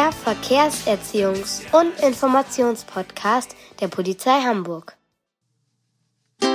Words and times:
Der 0.00 0.12
Verkehrserziehungs- 0.14 1.60
und 1.72 2.00
Informationspodcast 2.00 3.54
der 3.82 3.88
Polizei 3.88 4.40
Hamburg. 4.40 4.96
Tri, 6.38 6.48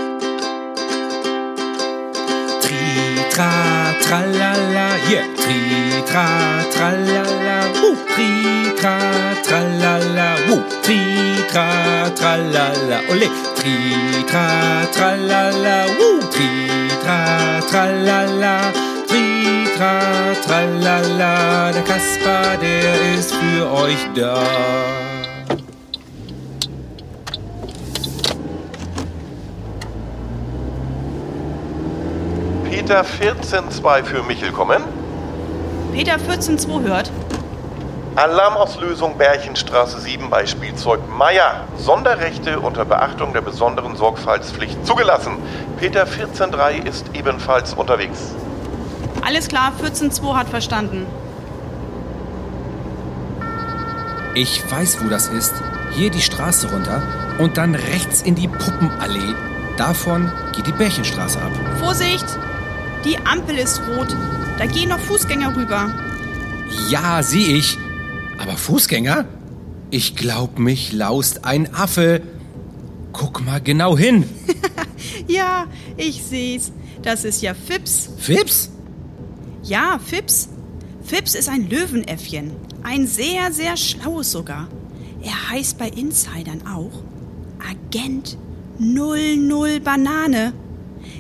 tra, 3.30 3.52
tralala, 4.02 4.88
yeah. 5.12 5.27
Tri, 5.38 5.59
tra, 6.08 6.26
tralala, 6.73 7.58
wuh. 7.81 7.98
Tri, 8.16 8.31
tra, 8.80 8.98
tralala, 9.44 10.38
wuh. 10.48 10.64
Tri, 10.81 11.00
tra, 11.52 12.09
tralala, 12.16 12.98
ole. 13.12 13.30
Tri, 13.58 13.77
tra, 14.25 14.48
tralala, 14.91 15.86
wuh. 16.00 16.20
Tri, 16.31 16.50
tra, 17.03 17.62
tralala, 17.70 18.84
tri, 19.85 20.35
tra, 20.41 20.45
tralala. 20.45 21.71
Der 21.71 21.84
Kasper, 21.84 22.57
der 22.62 23.16
ist 23.17 23.34
für 23.34 23.71
euch 23.71 24.08
da. 24.16 24.44
Peter 32.70 33.03
14.2 33.03 34.03
für 34.03 34.23
Michel 34.23 34.52
kommen. 34.52 34.84
Peter 35.94 36.16
14.2 36.16 36.83
hört. 36.83 37.11
Alarmauslösung 38.16 39.17
Bärchenstraße 39.17 40.00
7 40.00 40.30
bei 40.30 40.45
Spielzeug 40.45 41.02
Meier. 41.09 41.66
Sonderrechte 41.78 42.59
unter 42.59 42.86
Beachtung 42.86 43.33
der 43.33 43.41
besonderen 43.41 43.95
Sorgfaltspflicht 43.95 44.86
zugelassen. 44.86 45.38
Peter 45.80 46.06
14.3 46.06 46.88
ist 46.88 47.06
ebenfalls 47.13 47.73
unterwegs. 47.73 48.33
Alles 49.26 49.48
klar, 49.48 49.73
14.2 49.81 50.36
hat 50.36 50.50
verstanden. 50.50 51.06
Ich 54.36 54.70
weiß, 54.70 55.04
wo 55.04 55.09
das 55.09 55.30
ist. 55.30 55.54
Hier 55.94 56.09
die 56.12 56.22
Straße 56.22 56.70
runter 56.70 57.02
und 57.40 57.58
dann 57.58 57.73
rechts 57.73 58.22
in 58.22 58.36
die 58.36 58.48
Puppenallee. 58.48 59.34
Davon 59.78 60.31
geht 60.56 60.68
die 60.68 60.72
Bärchenstraße 60.73 61.42
ab. 61.42 61.52
Vorsicht! 61.80 62.26
Die 63.03 63.18
Ampel 63.26 63.58
ist 63.58 63.81
rot. 63.88 64.16
Da 64.58 64.66
gehen 64.66 64.90
noch 64.90 65.00
Fußgänger 65.00 65.56
rüber. 65.56 65.92
Ja, 66.90 67.23
sehe 67.23 67.56
ich. 67.58 67.78
Aber 68.38 68.58
Fußgänger? 68.58 69.26
Ich 69.92 70.16
glaub, 70.16 70.59
mich 70.59 70.92
laust 70.92 71.46
ein 71.46 71.73
Affe. 71.73 72.22
Guck 73.14 73.46
mal 73.46 73.62
genau 73.62 73.98
hin. 73.98 74.30
Ja, 75.28 75.66
ich 75.98 76.23
seh's. 76.23 76.72
Das 77.02 77.23
ist 77.26 77.42
ja 77.42 77.53
Fips. 77.53 78.09
Fips? 78.18 78.72
Ja, 79.66 79.99
Fips. 80.03 80.49
Fips 81.03 81.33
ist 81.33 81.49
ein 81.49 81.67
Löwenäffchen. 81.67 82.52
Ein 82.83 83.08
sehr, 83.08 83.52
sehr 83.52 83.75
schlaues 83.77 84.31
sogar. 84.31 84.67
Er 85.23 85.49
heißt 85.49 85.80
bei 85.80 85.88
Insidern 85.88 86.61
auch 86.67 87.02
Agent 87.67 88.38
00 88.77 89.80
Banane. 89.80 90.53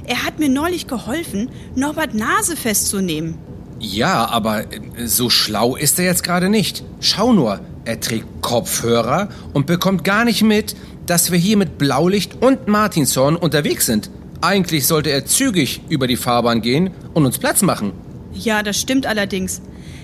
Er 0.05 0.23
hat 0.23 0.37
mir 0.37 0.49
neulich 0.49 0.85
geholfen, 0.85 1.49
Norbert 1.75 2.13
Nase 2.13 2.55
festzunehmen. 2.55 3.39
Ja, 3.79 4.27
aber 4.27 4.71
äh, 4.71 5.07
so 5.07 5.31
schlau 5.31 5.75
ist 5.75 5.97
er 5.97 6.05
jetzt 6.05 6.23
gerade 6.23 6.49
nicht. 6.49 6.83
Schau 6.99 7.33
nur, 7.33 7.61
er 7.83 7.99
trägt 7.99 8.27
Kopfhörer 8.41 9.29
und 9.53 9.65
bekommt 9.65 10.03
gar 10.03 10.23
nicht 10.23 10.43
mit, 10.43 10.75
dass 11.07 11.31
wir 11.31 11.39
hier 11.39 11.57
mit 11.57 11.79
Blaulicht 11.79 12.43
und 12.43 12.67
Martinshorn 12.67 13.37
unterwegs 13.37 13.87
sind. 13.87 14.11
Eigentlich 14.41 14.85
sollte 14.85 15.09
er 15.09 15.25
zügig 15.25 15.81
über 15.89 16.05
die 16.05 16.15
Fahrbahn 16.15 16.61
gehen 16.61 16.91
und 17.15 17.25
uns 17.25 17.39
Platz 17.39 17.63
machen. 17.63 18.04
Ja, 18.35 18.61
das 18.61 18.79
stimmt 18.79 19.07
allerdings. 19.07 19.61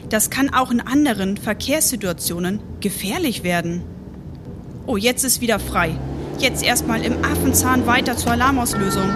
Das 0.10 0.30
kann 0.30 0.54
auch 0.54 0.72
in 0.72 0.82
anderen 0.82 1.38
Verkehrssituationen 1.38 2.60
gefährlich 2.80 3.44
werden. 3.44 3.84
Oh, 4.88 4.98
jetzt 4.98 5.24
ist 5.24 5.42
wieder 5.42 5.60
frei. 5.60 5.92
Jetzt 6.40 6.64
erstmal 6.64 7.04
im 7.04 7.24
Affenzahn 7.24 7.86
weiter 7.86 8.18
zur 8.18 8.32
Alarmauslösung. 8.32 9.10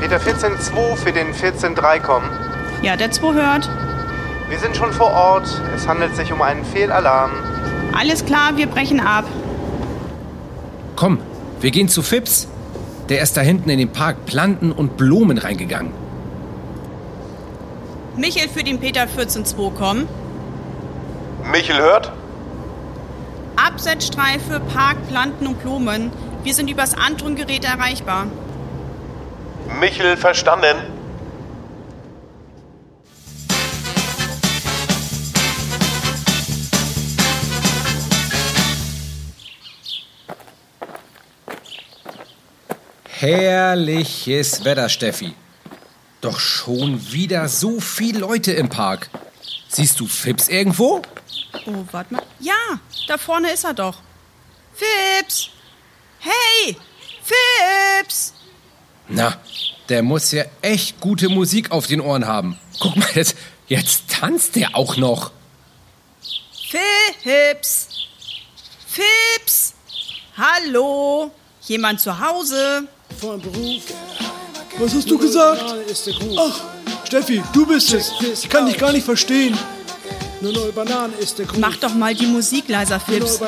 Peter 0.00 0.18
14.2 0.18 0.96
für 0.96 1.12
den 1.12 1.32
14.3 1.32 2.00
kommen. 2.00 2.28
Ja, 2.82 2.96
der 2.96 3.10
2 3.10 3.34
hört. 3.34 3.70
Wir 4.48 4.58
sind 4.58 4.76
schon 4.76 4.92
vor 4.92 5.10
Ort. 5.10 5.60
Es 5.76 5.86
handelt 5.86 6.16
sich 6.16 6.32
um 6.32 6.40
einen 6.40 6.64
Fehlalarm. 6.64 7.30
Alles 7.92 8.24
klar, 8.24 8.56
wir 8.56 8.66
brechen 8.66 9.00
ab. 9.00 9.26
Komm, 10.96 11.18
wir 11.60 11.70
gehen 11.70 11.88
zu 11.88 12.02
Fips. 12.02 12.48
Der 13.08 13.22
ist 13.22 13.36
da 13.36 13.40
hinten 13.40 13.70
in 13.70 13.78
den 13.78 13.90
Park 13.90 14.24
Planten 14.26 14.72
und 14.72 14.96
Blumen 14.96 15.38
reingegangen. 15.38 16.01
Michael 18.16 18.48
für 18.48 18.62
den 18.62 18.78
Peter 18.78 19.04
14.2 19.04 19.74
kommen. 19.74 20.06
Michel 21.50 21.78
hört. 21.78 22.12
Absetzstreife, 23.56 24.60
Park, 24.72 24.96
Planten 25.08 25.46
und 25.46 25.60
Blumen. 25.60 26.12
Wir 26.42 26.54
sind 26.54 26.68
übers 26.68 26.94
Anton-Gerät 26.94 27.64
erreichbar. 27.64 28.26
Michel 29.80 30.16
verstanden. 30.16 30.76
Herrliches 43.08 44.64
Wetter, 44.64 44.88
Steffi. 44.88 45.32
Doch 46.22 46.38
schon 46.38 47.12
wieder 47.12 47.48
so 47.48 47.80
viele 47.80 48.20
Leute 48.20 48.52
im 48.52 48.68
Park. 48.68 49.10
Siehst 49.68 49.98
du 49.98 50.06
Fips 50.06 50.46
irgendwo? 50.46 51.02
Oh, 51.66 51.84
warte 51.90 52.14
mal. 52.14 52.22
Ja, 52.38 52.78
da 53.08 53.18
vorne 53.18 53.50
ist 53.50 53.64
er 53.64 53.74
doch. 53.74 53.98
Fips! 54.72 55.50
Hey! 56.20 56.76
Fips! 57.24 58.34
Na, 59.08 59.36
der 59.88 60.04
muss 60.04 60.30
ja 60.30 60.44
echt 60.60 61.00
gute 61.00 61.28
Musik 61.28 61.72
auf 61.72 61.88
den 61.88 62.00
Ohren 62.00 62.24
haben. 62.26 62.56
Guck 62.78 62.96
mal, 62.96 63.08
jetzt, 63.14 63.36
jetzt 63.66 64.08
tanzt 64.08 64.54
der 64.54 64.76
auch 64.76 64.96
noch. 64.96 65.32
Fips! 66.70 67.88
Fips! 68.86 69.74
Hallo? 70.36 71.32
Jemand 71.62 72.00
zu 72.00 72.16
Hause? 72.16 72.86
Von 73.20 73.40
Beruf. 73.40 73.82
Was 74.82 74.94
hast 74.94 75.08
du 75.08 75.16
gesagt? 75.16 75.62
Ach, 76.36 76.60
Steffi, 77.04 77.40
du 77.52 77.64
bist 77.64 77.92
es. 77.92 78.10
Ich 78.20 78.48
kann 78.48 78.66
dich 78.66 78.76
gar 78.76 78.90
nicht 78.90 79.04
verstehen. 79.04 79.56
Nur 80.40 80.52
neue 80.52 80.72
Banane 80.72 81.12
ist 81.20 81.38
der 81.38 81.46
Groove. 81.46 81.60
Mach 81.60 81.76
doch 81.76 81.94
mal 81.94 82.12
die 82.16 82.26
Musik 82.26 82.68
leiser, 82.68 82.98
Groove. 82.98 83.38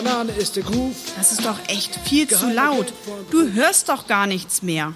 Das 1.17 1.33
ist 1.33 1.45
doch 1.45 1.59
echt 1.67 1.99
viel 2.05 2.29
zu 2.29 2.53
laut. 2.53 2.93
Du 3.33 3.53
hörst 3.53 3.89
doch 3.89 4.07
gar 4.07 4.29
nichts 4.29 4.63
mehr. 4.63 4.95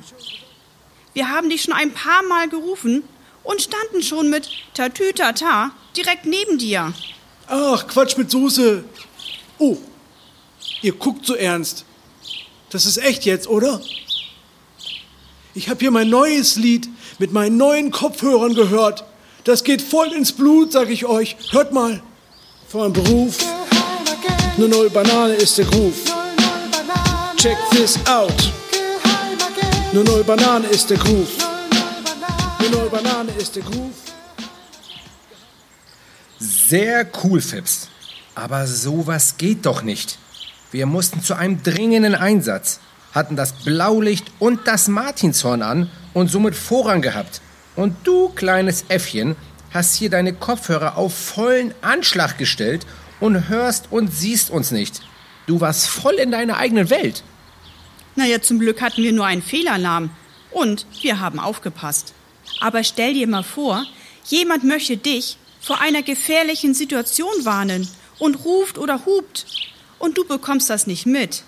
Wir 1.12 1.28
haben 1.28 1.50
dich 1.50 1.62
schon 1.62 1.74
ein 1.74 1.92
paar 1.92 2.22
Mal 2.22 2.48
gerufen 2.48 3.02
und 3.42 3.60
standen 3.60 4.04
schon 4.04 4.30
mit 4.30 4.48
Tatütata 4.74 5.72
direkt 5.96 6.24
neben 6.24 6.56
dir. 6.56 6.92
Ach, 7.48 7.84
Quatsch 7.88 8.16
mit 8.16 8.30
Soße. 8.30 8.84
Oh, 9.58 9.76
ihr 10.82 10.92
guckt 10.92 11.26
so 11.26 11.34
ernst. 11.34 11.84
Das 12.70 12.86
ist 12.86 12.98
echt 12.98 13.24
jetzt, 13.24 13.48
oder? 13.48 13.80
Ich 15.58 15.68
habe 15.68 15.80
hier 15.80 15.90
mein 15.90 16.08
neues 16.08 16.54
Lied 16.54 16.88
mit 17.18 17.32
meinen 17.32 17.56
neuen 17.56 17.90
Kopfhörern 17.90 18.54
gehört. 18.54 19.02
Das 19.42 19.64
geht 19.64 19.82
voll 19.82 20.12
ins 20.12 20.30
Blut, 20.30 20.70
sag 20.70 20.88
ich 20.88 21.04
euch. 21.04 21.36
Hört 21.50 21.72
mal. 21.72 22.00
Von 22.68 22.92
Beruf. 22.92 23.38
Eine 24.56 24.68
neue 24.68 24.88
Banane 24.88 25.34
ist 25.34 25.58
der 25.58 25.64
Groove. 25.64 25.96
Check 27.38 27.56
this 27.72 27.98
out. 28.06 28.32
Eine 29.90 30.04
neue 30.04 30.22
Banane 30.22 30.68
ist 30.68 30.90
der 30.90 30.96
Groove. 30.96 31.28
Eine 32.60 32.70
neue 32.70 32.88
Banane 32.88 33.32
ist 33.32 33.56
der 33.56 33.64
Groove. 33.64 33.98
Sehr 36.38 37.04
cool, 37.24 37.40
Fips. 37.40 37.88
Aber 38.36 38.64
sowas 38.68 39.34
geht 39.36 39.66
doch 39.66 39.82
nicht. 39.82 40.18
Wir 40.70 40.86
mussten 40.86 41.20
zu 41.20 41.34
einem 41.34 41.64
dringenden 41.64 42.14
Einsatz, 42.14 42.78
hatten 43.18 43.36
das 43.36 43.52
Blaulicht 43.52 44.26
und 44.38 44.66
das 44.66 44.88
Martinshorn 44.88 45.62
an 45.62 45.90
und 46.14 46.30
somit 46.30 46.54
Vorrang 46.54 47.02
gehabt. 47.02 47.40
Und 47.76 47.96
du, 48.04 48.30
kleines 48.30 48.84
Äffchen, 48.88 49.36
hast 49.70 49.94
hier 49.96 50.10
deine 50.10 50.32
Kopfhörer 50.32 50.96
auf 50.96 51.14
vollen 51.14 51.74
Anschlag 51.82 52.38
gestellt 52.38 52.86
und 53.20 53.48
hörst 53.48 53.88
und 53.90 54.12
siehst 54.12 54.50
uns 54.50 54.70
nicht. 54.70 55.02
Du 55.46 55.60
warst 55.60 55.88
voll 55.88 56.14
in 56.14 56.30
deiner 56.30 56.56
eigenen 56.56 56.90
Welt. 56.90 57.22
Naja, 58.16 58.40
zum 58.40 58.58
Glück 58.58 58.80
hatten 58.80 59.02
wir 59.02 59.12
nur 59.12 59.26
einen 59.26 59.42
Fehlalarm. 59.42 60.10
Und 60.50 60.86
wir 61.02 61.20
haben 61.20 61.38
aufgepasst. 61.38 62.14
Aber 62.60 62.82
stell 62.82 63.14
dir 63.14 63.26
mal 63.26 63.44
vor, 63.44 63.84
jemand 64.24 64.64
möchte 64.64 64.96
dich 64.96 65.36
vor 65.60 65.80
einer 65.80 66.02
gefährlichen 66.02 66.74
Situation 66.74 67.32
warnen 67.44 67.88
und 68.18 68.44
ruft 68.44 68.78
oder 68.78 69.04
hupt. 69.06 69.46
Und 69.98 70.16
du 70.16 70.24
bekommst 70.24 70.70
das 70.70 70.86
nicht 70.86 71.06
mit. 71.06 71.42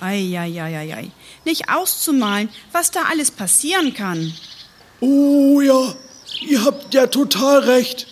Eieieiei. 0.00 1.10
nicht 1.44 1.68
auszumalen, 1.68 2.48
was 2.72 2.90
da 2.90 3.02
alles 3.10 3.30
passieren 3.30 3.94
kann. 3.94 4.32
Oh 5.00 5.60
ja, 5.60 5.94
ihr 6.46 6.64
habt 6.64 6.94
ja 6.94 7.06
total 7.06 7.60
recht. 7.60 8.06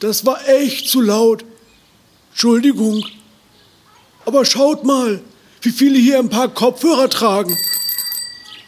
Das 0.00 0.26
war 0.26 0.46
echt 0.48 0.88
zu 0.88 1.00
laut. 1.00 1.44
Entschuldigung. 2.30 3.06
Aber 4.26 4.44
schaut 4.44 4.84
mal, 4.84 5.20
wie 5.62 5.70
viele 5.70 5.98
hier 5.98 6.18
ein 6.18 6.28
paar 6.28 6.48
Kopfhörer 6.48 7.08
tragen. 7.08 7.56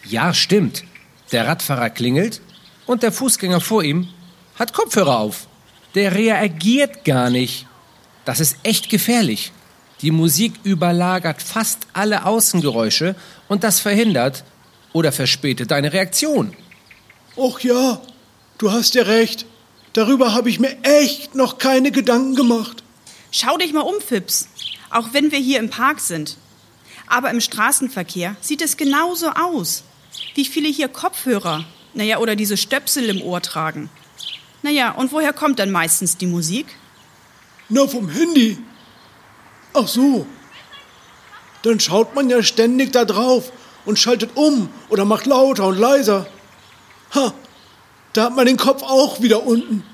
Ja, 0.09 0.33
stimmt. 0.33 0.85
Der 1.33 1.47
Radfahrer 1.47 1.91
klingelt 1.91 2.41
und 2.87 3.03
der 3.03 3.13
Fußgänger 3.13 3.61
vor 3.61 3.83
ihm 3.83 4.09
hat 4.55 4.73
Kopfhörer 4.73 5.19
auf. 5.19 5.49
Der 5.95 6.15
reagiert 6.15 7.05
gar 7.05 7.31
nicht. 7.31 7.67
Das 8.25 8.41
ist 8.41 8.57
echt 8.63 8.89
gefährlich. 8.89 9.53
Die 10.03 10.11
Musik 10.11 10.53
überlagert 10.63 11.43
fast 11.43 11.87
alle 11.93 12.27
Außengeräusche 12.27 13.15
und 13.49 13.65
das 13.65 13.81
verhindert 13.81 14.45
oder 14.93 15.11
verspätet 15.11 15.71
deine 15.71 15.93
Reaktion. 15.93 16.55
Och 17.37 17.61
ja, 17.61 18.01
du 18.59 18.73
hast 18.73 18.95
ja 18.95 19.03
recht. 19.05 19.47
Darüber 19.95 20.35
habe 20.35 20.51
ich 20.51 20.61
mir 20.61 20.77
echt 20.83 21.35
noch 21.35 21.59
keine 21.59 21.91
Gedanken 21.91 22.35
gemacht. 22.35 22.83
Schau 23.31 23.57
dich 23.57 23.73
mal 23.73 23.81
um, 23.81 24.01
Fips. 24.01 24.49
Auch 24.91 25.09
wenn 25.13 25.33
wir 25.33 25.39
hier 25.39 25.59
im 25.59 25.71
Park 25.71 26.01
sind. 26.01 26.37
Aber 27.07 27.31
im 27.31 27.41
Straßenverkehr 27.41 28.37
sieht 28.41 28.63
es 28.63 28.77
genauso 28.77 29.31
aus. 29.31 29.85
Wie 30.35 30.45
viele 30.45 30.69
hier 30.69 30.89
Kopfhörer, 30.89 31.65
naja, 31.95 32.19
oder 32.19 32.37
diese 32.37 32.57
Stöpsel 32.57 33.09
im 33.09 33.23
Ohr 33.23 33.41
tragen. 33.41 33.89
Naja, 34.63 34.91
und 34.93 35.13
woher 35.13 35.33
kommt 35.33 35.59
dann 35.59 35.71
meistens 35.71 36.17
die 36.17 36.27
Musik? 36.27 36.67
Na, 37.69 37.87
vom 37.87 38.09
Handy. 38.09 38.59
Ach 39.79 39.87
so. 39.87 40.27
Dann 41.63 41.81
schaut 41.81 42.15
man 42.15 42.31
ja 42.31 42.43
ständig 42.43 42.93
da 42.93 43.05
drauf 43.05 43.53
und 43.85 43.99
schaltet 43.99 44.31
um 44.35 44.71
oder 44.89 45.05
macht 45.05 45.27
lauter 45.27 45.67
und 45.67 45.79
leiser. 45.79 46.27
Ha, 47.15 47.35
da 48.15 48.25
hat 48.25 48.37
man 48.37 48.47
den 48.47 48.57
Kopf 48.57 48.83
auch 48.83 49.21
wieder 49.21 49.45
unten. 49.45 49.85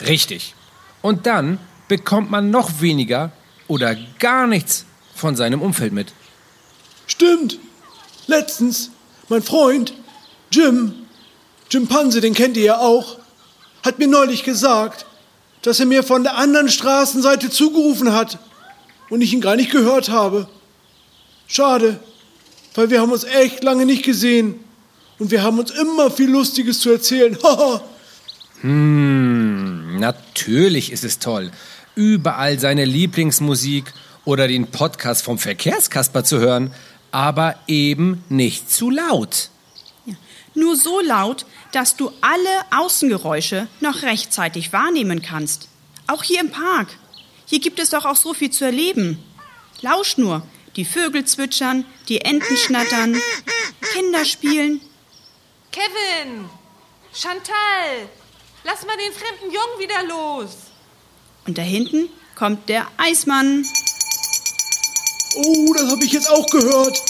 Richtig. 0.00 0.54
Und 1.02 1.26
dann 1.26 1.58
bekommt 1.88 2.30
man 2.30 2.50
noch 2.50 2.80
weniger 2.80 3.32
oder 3.66 3.96
gar 4.20 4.46
nichts 4.46 4.84
von 5.14 5.34
seinem 5.34 5.60
Umfeld 5.60 5.92
mit. 5.92 6.12
Stimmt. 7.08 7.58
Letztens, 8.28 8.90
mein 9.28 9.42
Freund, 9.42 9.92
Jim, 10.52 10.94
Jim 11.68 11.88
Panse, 11.88 12.20
den 12.20 12.34
kennt 12.34 12.56
ihr 12.56 12.64
ja 12.64 12.78
auch, 12.78 13.18
hat 13.84 13.98
mir 13.98 14.06
neulich 14.06 14.44
gesagt, 14.44 15.04
dass 15.62 15.80
er 15.80 15.86
mir 15.86 16.04
von 16.04 16.22
der 16.22 16.36
anderen 16.36 16.68
Straßenseite 16.68 17.50
zugerufen 17.50 18.12
hat 18.12 18.38
und 19.10 19.20
ich 19.20 19.32
ihn 19.34 19.40
gar 19.40 19.56
nicht 19.56 19.70
gehört 19.70 20.08
habe. 20.08 20.48
Schade, 21.46 22.00
weil 22.74 22.90
wir 22.90 23.00
haben 23.00 23.12
uns 23.12 23.24
echt 23.24 23.62
lange 23.62 23.84
nicht 23.84 24.04
gesehen 24.04 24.54
und 25.18 25.30
wir 25.30 25.42
haben 25.42 25.58
uns 25.58 25.70
immer 25.72 26.10
viel 26.10 26.30
Lustiges 26.30 26.80
zu 26.80 26.90
erzählen. 26.90 27.36
Haha. 27.42 27.82
Hm, 28.62 29.98
natürlich 29.98 30.92
ist 30.92 31.04
es 31.04 31.18
toll, 31.18 31.50
überall 31.94 32.58
seine 32.58 32.84
Lieblingsmusik 32.84 33.92
oder 34.24 34.48
den 34.48 34.68
Podcast 34.68 35.24
vom 35.24 35.38
Verkehrskasper 35.38 36.24
zu 36.24 36.38
hören, 36.38 36.72
aber 37.10 37.56
eben 37.66 38.22
nicht 38.28 38.70
zu 38.70 38.90
laut. 38.90 39.50
Ja. 40.06 40.14
Nur 40.54 40.76
so 40.76 41.00
laut, 41.00 41.46
dass 41.72 41.96
du 41.96 42.12
alle 42.20 42.82
Außengeräusche 42.82 43.66
noch 43.80 44.02
rechtzeitig 44.02 44.72
wahrnehmen 44.72 45.22
kannst. 45.22 45.68
Auch 46.06 46.22
hier 46.22 46.40
im 46.40 46.50
Park. 46.50 46.88
Hier 47.50 47.58
gibt 47.58 47.80
es 47.80 47.90
doch 47.90 48.04
auch 48.04 48.14
so 48.14 48.32
viel 48.32 48.50
zu 48.50 48.64
erleben. 48.64 49.18
Lausch 49.80 50.16
nur. 50.18 50.46
Die 50.76 50.84
Vögel 50.84 51.24
zwitschern, 51.24 51.84
die 52.08 52.20
Enten 52.20 52.56
schnattern, 52.56 53.20
Kinder 53.92 54.24
spielen. 54.24 54.80
Kevin! 55.72 56.48
Chantal! 57.12 58.08
Lass 58.62 58.86
mal 58.86 58.96
den 58.96 59.12
fremden 59.12 59.52
Jungen 59.52 59.80
wieder 59.80 60.04
los! 60.04 60.50
Und 61.44 61.58
da 61.58 61.62
hinten 61.62 62.08
kommt 62.36 62.68
der 62.68 62.86
Eismann. 62.98 63.66
Oh, 65.34 65.74
das 65.76 65.90
habe 65.90 66.04
ich 66.04 66.12
jetzt 66.12 66.30
auch 66.30 66.48
gehört. 66.50 67.02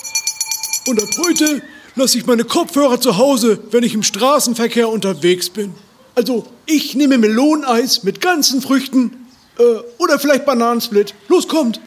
Und 0.86 1.02
ab 1.02 1.08
heute 1.18 1.62
lasse 1.96 2.16
ich 2.16 2.24
meine 2.24 2.44
Kopfhörer 2.44 2.98
zu 2.98 3.18
Hause, 3.18 3.62
wenn 3.72 3.84
ich 3.84 3.92
im 3.92 4.02
Straßenverkehr 4.02 4.88
unterwegs 4.88 5.50
bin. 5.50 5.74
Also, 6.14 6.46
ich 6.64 6.94
nehme 6.94 7.18
Meloneneis 7.18 8.04
mit 8.04 8.22
ganzen 8.22 8.62
Früchten 8.62 9.19
äh, 9.60 9.82
oder 9.98 10.18
vielleicht 10.18 10.46
Bananensplit. 10.46 11.14
Los, 11.28 11.48
kommt! 11.48 11.80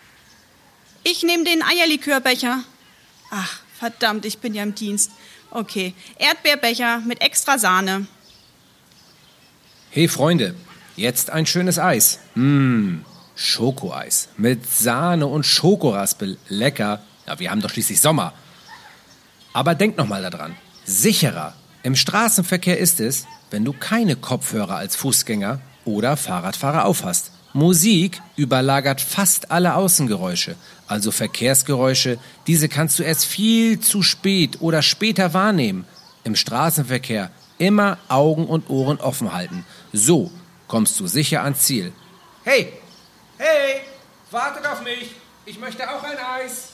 Ich 1.04 1.24
nehme 1.24 1.44
den 1.44 1.62
Eierlikörbecher. 1.62 2.64
Ach, 3.32 3.60
verdammt, 3.78 4.26
ich 4.26 4.38
bin 4.38 4.54
ja 4.54 4.64
im 4.64 4.76
Dienst. 4.76 5.12
Okay, 5.52 5.94
Erdbeerbecher 6.18 7.00
mit 7.00 7.22
extra 7.22 7.60
Sahne. 7.60 8.08
Hey 9.90 10.08
Freunde, 10.08 10.56
jetzt 10.96 11.30
ein 11.30 11.46
schönes 11.46 11.78
Eis. 11.78 12.20
Mmm, 12.36 13.06
Schokoeis 13.36 14.30
mit 14.38 14.68
Sahne 14.70 15.28
und 15.28 15.46
Schokoraspel. 15.46 16.38
Lecker. 16.48 17.04
Ja, 17.28 17.40
wir 17.40 17.52
haben 17.52 17.62
doch 17.62 17.70
schließlich 17.70 18.02
Sommer. 18.02 18.34
Aber 19.54 19.76
denk 19.76 19.98
noch 19.98 20.08
mal 20.08 20.22
daran. 20.22 20.56
Sicherer 20.86 21.54
im 21.84 21.96
Straßenverkehr 21.96 22.80
ist 22.80 23.02
es, 23.02 23.26
wenn 23.52 23.66
du 23.66 23.74
keine 23.74 24.16
Kopfhörer 24.16 24.78
als 24.78 24.96
Fußgänger 24.96 25.60
oder 25.86 26.16
Fahrradfahrer 26.16 26.86
aufhast. 26.86 27.33
Musik 27.54 28.20
überlagert 28.36 29.00
fast 29.00 29.52
alle 29.52 29.76
Außengeräusche, 29.76 30.56
also 30.88 31.12
Verkehrsgeräusche. 31.12 32.18
Diese 32.48 32.68
kannst 32.68 32.98
du 32.98 33.04
erst 33.04 33.26
viel 33.26 33.80
zu 33.80 34.02
spät 34.02 34.58
oder 34.60 34.82
später 34.82 35.36
wahrnehmen. 35.36 35.86
Im 36.24 36.36
Straßenverkehr 36.36 37.30
immer 37.60 38.00
Augen 38.08 38.48
und 38.48 38.72
Ohren 38.72 39.00
offen 39.00 39.34
halten. 39.34 39.66
So 39.92 40.32
kommst 40.68 41.00
du 41.00 41.06
sicher 41.06 41.44
ans 41.44 41.62
Ziel. 41.62 41.94
Hey, 42.44 42.74
hey, 43.38 43.82
wartet 44.32 44.66
auf 44.66 44.82
mich. 44.84 45.12
Ich 45.46 45.60
möchte 45.60 45.84
auch 45.88 46.04
ein 46.04 46.18
Eis. 46.18 46.70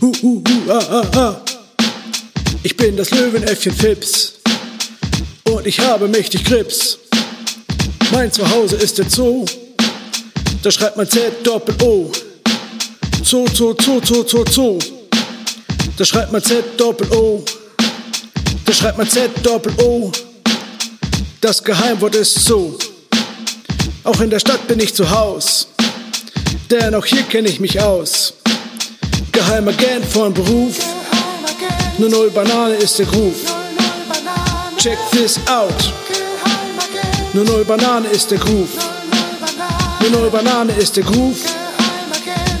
Hu, 0.00 0.12
hu, 0.22 0.44
hu, 0.46 0.70
ah, 0.70 0.84
ah, 0.90 1.18
ah. 1.18 1.40
Ich 2.62 2.76
bin 2.76 2.96
das 2.96 3.10
Löwenäffchen 3.10 3.72
Fips 3.72 4.34
und 5.44 5.66
ich 5.66 5.80
habe 5.80 6.08
mächtig 6.08 6.44
Grips. 6.44 6.98
Mein 8.10 8.32
Zuhause 8.32 8.76
ist 8.76 8.98
der 8.98 9.08
Zoo, 9.08 9.44
da 10.62 10.70
schreibt 10.70 10.96
man 10.96 11.08
Z 11.08 11.46
Doppel 11.46 11.74
O. 11.82 12.10
Zoo, 13.22 13.46
Zoo, 13.52 13.74
Zoo, 13.80 14.00
Zoo, 14.02 14.24
Zoo, 14.26 14.44
Zoo. 14.50 14.78
Da 15.96 16.04
schreibt 16.04 16.32
man 16.32 16.42
Z 16.42 16.64
Doppel 16.78 17.10
O. 17.12 17.44
Da 18.64 18.72
schreibt 18.72 18.96
man 18.96 19.08
Z 19.08 19.30
Doppel 19.42 19.72
O. 19.82 20.10
Das 21.40 21.62
Geheimwort 21.62 22.14
ist 22.14 22.44
Zoo. 22.46 22.78
Auch 24.04 24.20
in 24.20 24.30
der 24.30 24.38
Stadt 24.38 24.66
bin 24.66 24.80
ich 24.80 24.94
zu 24.94 25.08
Haus, 25.10 25.68
denn 26.70 26.94
auch 26.94 27.04
hier 27.04 27.22
kenne 27.24 27.48
ich 27.48 27.60
mich 27.60 27.78
aus. 27.78 28.32
Geheimagent 29.32 30.06
von 30.06 30.32
Beruf, 30.32 30.78
nur 31.98 32.08
null 32.08 32.30
Banane 32.30 32.74
ist 32.76 32.98
der 32.98 33.06
Groove. 33.06 33.36
Check 34.78 34.98
this 35.12 35.38
out. 35.46 36.07
Nur 37.38 37.46
null 37.46 37.64
Banane 37.64 38.08
ist 38.08 38.32
der 38.32 38.38
Groove. 38.38 38.76
Nur 40.00 40.10
null 40.10 40.28
Banane 40.28 40.72
ist 40.72 40.96
der 40.96 41.04
Groove. 41.04 41.38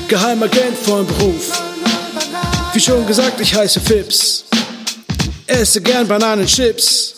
Geheimagent 0.06 0.78
von 0.78 1.04
Beruf. 1.04 1.50
Wie 2.72 2.78
schon 2.78 3.04
gesagt, 3.04 3.40
ich 3.40 3.52
heiße 3.52 3.80
Fips. 3.80 4.44
Esse 5.48 5.80
gern 5.80 6.06
Bananenchips. 6.06 7.14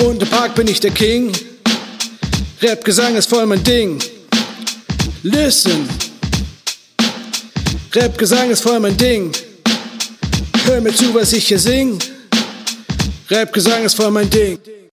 Und 0.00 0.20
im 0.20 0.28
Park 0.28 0.56
bin 0.56 0.66
ich 0.66 0.80
der 0.80 0.90
King. 0.90 1.30
Rap-Gesang 2.60 3.14
ist 3.14 3.30
voll 3.30 3.46
mein 3.46 3.62
Ding. 3.62 4.02
Listen. 5.22 5.88
Rap-Gesang 7.94 8.50
ist 8.50 8.64
voll 8.64 8.80
mein 8.80 8.96
Ding. 8.96 9.30
Hör 10.64 10.80
mir 10.80 10.92
zu, 10.92 11.14
was 11.14 11.32
ich 11.34 11.46
hier 11.46 11.60
sing. 11.60 12.00
Rap-Gesang 13.30 13.84
ist 13.84 13.94
voll 13.94 14.10
mein 14.10 14.28
Ding. 14.28 14.58